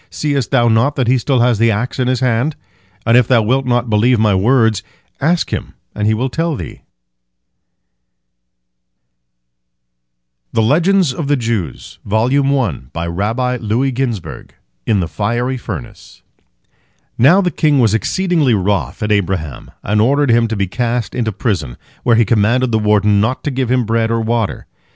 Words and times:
Seest 0.09 0.49
thou 0.49 0.67
not 0.67 0.95
that 0.95 1.05
he 1.07 1.19
still 1.19 1.41
has 1.41 1.59
the 1.59 1.69
axe 1.69 1.99
in 1.99 2.07
his 2.07 2.21
hand? 2.21 2.55
And 3.05 3.15
if 3.15 3.27
thou 3.27 3.43
wilt 3.43 3.67
not 3.67 3.87
believe 3.87 4.19
my 4.19 4.33
words, 4.33 4.81
ask 5.19 5.53
him 5.53 5.75
and 5.93 6.07
he 6.07 6.15
will 6.15 6.27
tell 6.27 6.55
thee." 6.55 6.69
IN 10.55 10.55
THE 10.55 10.63
FIERY 10.63 10.81
FURNACE 15.59 16.23
Now 17.19 17.41
the 17.41 17.51
king 17.51 17.79
was 17.79 17.93
exceedingly 17.93 18.53
wroth 18.55 19.03
at 19.03 19.11
Abraham, 19.11 19.71
and 19.83 20.01
ordered 20.01 20.31
him 20.31 20.47
to 20.47 20.55
be 20.55 20.65
cast 20.65 21.13
into 21.13 21.31
prison, 21.31 21.77
where 22.01 22.15
he 22.15 22.25
commanded 22.25 22.71
the 22.71 22.79
warden 22.79 23.21
not 23.21 23.43
to 23.43 23.51
give 23.51 23.69
him 23.69 23.85
bread 23.85 24.09
or 24.09 24.19
water. 24.21 24.65